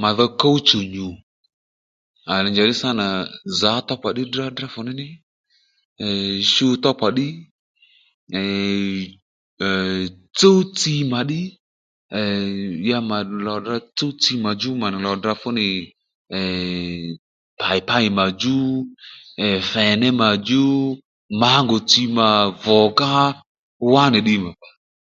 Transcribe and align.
Mà 0.00 0.08
dho 0.16 0.26
kúw 0.40 0.56
chù 0.68 0.78
nyù 0.94 1.08
à 2.32 2.34
le 2.42 2.48
njàddí 2.50 2.74
sâ 2.80 2.88
nà 3.00 3.06
zǎ 3.60 3.72
tókpà 3.88 4.08
ddí 4.12 4.22
drá 4.32 4.46
fù 4.74 4.80
ní 4.86 4.92
ní 5.00 5.08
ee 6.06 6.32
shu 6.52 6.66
tókpà 6.84 7.08
ddí 7.12 7.26
ee 8.38 9.00
eii 9.66 10.04
tsúw 10.38 10.58
tsi 10.78 10.94
mà 11.12 11.20
ddí 11.24 11.40
ee 12.18 12.48
ya 12.88 12.98
mà 13.10 13.16
nì 13.28 13.34
lò 13.46 13.54
tdrǎ 13.60 13.76
tsúw 13.96 14.12
tsi 14.20 14.32
màdjú 14.44 14.70
mà 14.82 14.86
nì 14.92 14.98
lò 15.06 15.12
tdrǎ 15.16 15.32
fú 15.40 15.48
nì 15.58 15.66
ee 16.36 17.00
pàypáy 17.60 18.06
màdjú 18.18 18.56
ee 19.44 19.58
fèné 19.72 20.08
mà 20.20 20.28
djú 20.38 20.64
mǎngù 21.40 21.76
tsi 21.90 22.02
mà 22.16 22.28
vùgá 22.64 23.14
wá 23.92 24.04
nì 24.12 24.18
ddiy 24.22 24.38
nà 24.44 24.50